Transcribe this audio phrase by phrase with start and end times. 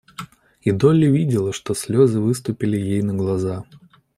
[0.63, 3.65] И Долли видела, что слезы выступили ей на глаза.